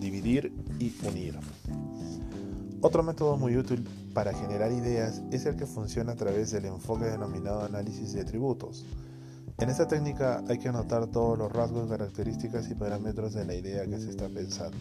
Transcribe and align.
dividir 0.00 0.52
y 0.78 0.94
unir. 1.06 1.38
Otro 2.80 3.02
método 3.02 3.36
muy 3.36 3.56
útil 3.56 3.86
para 4.12 4.34
generar 4.34 4.72
ideas 4.72 5.22
es 5.30 5.46
el 5.46 5.56
que 5.56 5.66
funciona 5.66 6.12
a 6.12 6.16
través 6.16 6.50
del 6.50 6.64
enfoque 6.64 7.04
denominado 7.04 7.64
análisis 7.64 8.12
de 8.12 8.22
atributos. 8.22 8.84
En 9.58 9.70
esta 9.70 9.86
técnica 9.86 10.42
hay 10.48 10.58
que 10.58 10.68
anotar 10.68 11.06
todos 11.06 11.38
los 11.38 11.52
rasgos, 11.52 11.88
características 11.88 12.68
y 12.70 12.74
parámetros 12.74 13.34
de 13.34 13.44
la 13.44 13.54
idea 13.54 13.86
que 13.86 14.00
se 14.00 14.10
está 14.10 14.28
pensando. 14.28 14.76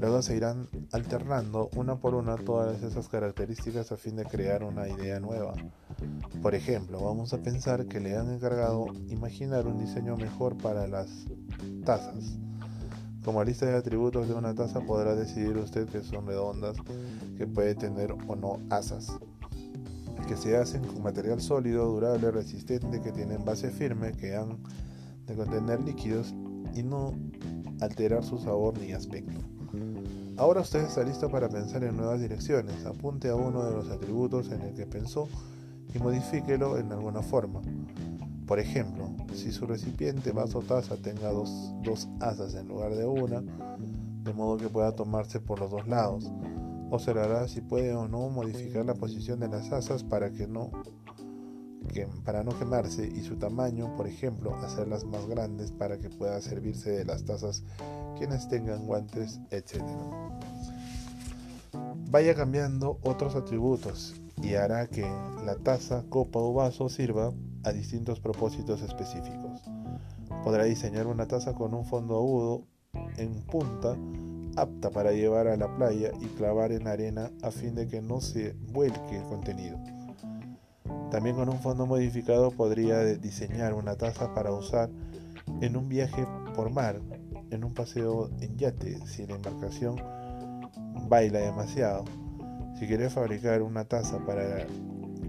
Luego 0.00 0.22
se 0.22 0.36
irán 0.36 0.68
alternando 0.92 1.68
una 1.76 1.96
por 1.96 2.14
una 2.14 2.36
todas 2.36 2.82
esas 2.82 3.08
características 3.08 3.92
a 3.92 3.98
fin 3.98 4.16
de 4.16 4.24
crear 4.24 4.64
una 4.64 4.88
idea 4.88 5.20
nueva. 5.20 5.54
Por 6.40 6.54
ejemplo, 6.54 7.02
vamos 7.02 7.34
a 7.34 7.42
pensar 7.42 7.86
que 7.86 8.00
le 8.00 8.16
han 8.16 8.32
encargado 8.32 8.86
imaginar 9.08 9.66
un 9.66 9.78
diseño 9.78 10.16
mejor 10.16 10.56
para 10.56 10.86
las 10.86 11.08
tazas. 11.84 12.38
Como 13.24 13.42
lista 13.42 13.64
de 13.64 13.76
atributos 13.76 14.28
de 14.28 14.34
una 14.34 14.54
taza 14.54 14.80
podrá 14.80 15.14
decidir 15.14 15.56
usted 15.56 15.88
que 15.88 16.02
son 16.02 16.26
redondas, 16.26 16.76
que 17.38 17.46
puede 17.46 17.74
tener 17.74 18.12
o 18.12 18.36
no 18.36 18.58
asas, 18.68 19.18
que 20.28 20.36
se 20.36 20.56
hacen 20.56 20.84
con 20.84 21.02
material 21.02 21.40
sólido, 21.40 21.86
durable, 21.86 22.30
resistente, 22.30 23.00
que 23.00 23.12
tienen 23.12 23.44
base 23.44 23.70
firme, 23.70 24.12
que 24.12 24.36
han 24.36 24.58
de 25.26 25.34
contener 25.34 25.80
líquidos 25.82 26.34
y 26.74 26.82
no 26.82 27.14
alterar 27.80 28.24
su 28.24 28.38
sabor 28.38 28.78
ni 28.78 28.92
aspecto. 28.92 29.38
Ahora 30.36 30.60
usted 30.60 30.84
está 30.84 31.02
listo 31.02 31.30
para 31.30 31.48
pensar 31.48 31.82
en 31.84 31.96
nuevas 31.96 32.20
direcciones. 32.20 32.84
Apunte 32.84 33.28
a 33.30 33.36
uno 33.36 33.64
de 33.64 33.70
los 33.70 33.88
atributos 33.88 34.50
en 34.50 34.60
el 34.60 34.74
que 34.74 34.84
pensó 34.84 35.28
y 35.94 35.98
modifíquelo 35.98 36.76
en 36.76 36.92
alguna 36.92 37.22
forma. 37.22 37.62
Por 38.46 38.58
ejemplo, 38.58 39.10
si 39.32 39.52
su 39.52 39.66
recipiente 39.66 40.32
vaso 40.32 40.60
taza 40.60 40.96
tenga 40.96 41.30
dos, 41.30 41.72
dos 41.82 42.08
asas 42.20 42.54
en 42.54 42.68
lugar 42.68 42.94
de 42.94 43.06
una, 43.06 43.42
de 44.22 44.32
modo 44.34 44.58
que 44.58 44.68
pueda 44.68 44.94
tomarse 44.94 45.40
por 45.40 45.60
los 45.60 45.70
dos 45.70 45.86
lados. 45.88 46.30
Observará 46.90 47.48
si 47.48 47.60
puede 47.62 47.94
o 47.94 48.06
no 48.06 48.28
modificar 48.28 48.84
la 48.84 48.94
posición 48.94 49.40
de 49.40 49.48
las 49.48 49.72
asas 49.72 50.04
para 50.04 50.30
que 50.30 50.46
no 50.46 50.70
que, 51.92 52.06
para 52.24 52.42
no 52.42 52.58
quemarse 52.58 53.06
y 53.06 53.22
su 53.22 53.36
tamaño, 53.36 53.94
por 53.96 54.06
ejemplo, 54.06 54.54
hacerlas 54.56 55.04
más 55.04 55.26
grandes 55.26 55.70
para 55.70 55.98
que 55.98 56.08
pueda 56.10 56.40
servirse 56.40 56.90
de 56.90 57.04
las 57.04 57.24
tazas 57.24 57.62
quienes 58.16 58.48
tengan 58.48 58.86
guantes, 58.86 59.40
etc. 59.50 59.82
Vaya 62.10 62.34
cambiando 62.34 62.98
otros 63.02 63.34
atributos 63.34 64.14
y 64.42 64.54
hará 64.54 64.86
que 64.86 65.02
la 65.44 65.56
taza, 65.56 66.04
copa 66.08 66.38
o 66.38 66.52
vaso 66.52 66.88
sirva 66.88 67.32
a 67.64 67.72
distintos 67.72 68.20
propósitos 68.20 68.82
específicos. 68.82 69.62
Podrá 70.42 70.64
diseñar 70.64 71.06
una 71.06 71.26
taza 71.26 71.54
con 71.54 71.74
un 71.74 71.84
fondo 71.84 72.16
agudo 72.16 72.66
en 73.16 73.42
punta 73.42 73.96
apta 74.56 74.90
para 74.90 75.12
llevar 75.12 75.48
a 75.48 75.56
la 75.56 75.74
playa 75.76 76.12
y 76.20 76.26
clavar 76.26 76.72
en 76.72 76.86
arena 76.86 77.30
a 77.42 77.50
fin 77.50 77.74
de 77.74 77.88
que 77.88 78.00
no 78.00 78.20
se 78.20 78.54
vuelque 78.72 79.18
el 79.18 79.24
contenido. 79.24 79.78
También 81.10 81.36
con 81.36 81.48
un 81.48 81.58
fondo 81.58 81.86
modificado 81.86 82.50
podría 82.50 83.04
diseñar 83.04 83.74
una 83.74 83.96
taza 83.96 84.34
para 84.34 84.52
usar 84.52 84.90
en 85.60 85.76
un 85.76 85.88
viaje 85.88 86.26
por 86.54 86.70
mar, 86.70 87.00
en 87.50 87.64
un 87.64 87.74
paseo 87.74 88.30
en 88.40 88.56
yate, 88.56 88.98
si 89.06 89.26
la 89.26 89.36
embarcación 89.36 89.96
baila 91.08 91.40
demasiado. 91.40 92.04
Si 92.78 92.86
quiere 92.86 93.10
fabricar 93.10 93.62
una 93.62 93.84
taza 93.84 94.18
para 94.26 94.66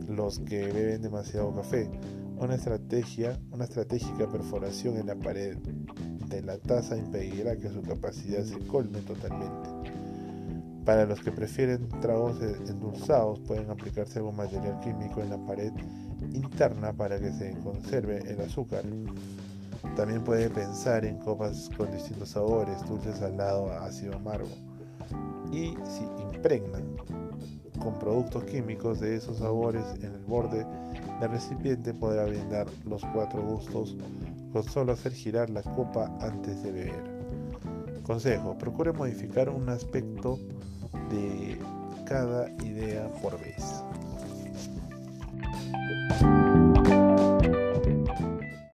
los 0.08 0.40
que 0.40 0.66
beben 0.66 1.02
demasiado 1.02 1.54
café, 1.54 1.90
una 2.38 2.56
estrategia, 2.56 3.40
una 3.52 3.64
estratégica 3.64 4.28
perforación 4.28 4.98
en 4.98 5.08
la 5.08 5.16
pared 5.16 5.58
de 5.58 6.42
la 6.42 6.58
taza 6.58 6.98
impedirá 6.98 7.56
que 7.56 7.70
su 7.70 7.82
capacidad 7.82 8.44
se 8.44 8.58
colme 8.68 9.00
totalmente. 9.02 9.70
Para 10.86 11.06
los 11.06 11.20
que 11.22 11.32
prefieren 11.32 11.90
tragos 12.02 12.40
endulzados, 12.42 13.40
pueden 13.40 13.70
aplicarse 13.72 14.20
algún 14.20 14.36
material 14.36 14.80
químico 14.82 15.22
en 15.22 15.32
la 15.32 15.38
pared 15.46 15.72
interna 16.34 16.94
para 16.94 17.20
que 17.20 17.32
se 17.32 17.54
conserve 17.64 18.20
el 18.28 18.40
azúcar. 18.42 18.84
También 19.96 20.24
puede 20.24 20.50
pensar 20.50 21.06
en 21.06 21.18
copas 21.18 21.70
con 21.76 21.92
distintos 21.92 22.30
sabores, 22.30 22.86
dulce, 22.88 23.14
salado, 23.14 23.72
ácido, 23.72 24.16
amargo. 24.16 24.50
Y 25.52 25.76
si 25.86 26.04
impregnan 26.34 26.98
con 27.78 27.98
productos 28.00 28.44
químicos 28.46 29.00
de 29.00 29.16
esos 29.16 29.38
sabores 29.38 29.84
en 30.02 30.14
el 30.14 30.24
borde 30.26 30.66
del 31.20 31.30
recipiente 31.30 31.94
podrá 31.94 32.26
brindar 32.26 32.68
los 32.86 33.04
cuatro 33.14 33.42
gustos 33.42 33.96
con 34.52 34.64
solo 34.64 34.94
hacer 34.94 35.12
girar 35.12 35.50
la 35.50 35.62
copa 35.62 36.12
antes 36.22 36.64
de 36.64 36.72
beber. 36.72 37.16
Consejo, 38.04 38.58
procure 38.58 38.92
modificar 38.94 39.50
un 39.50 39.68
aspecto 39.70 40.38
de 41.10 41.58
cada 42.06 42.50
idea 42.64 43.12
por 43.22 43.40
vez. 43.40 43.84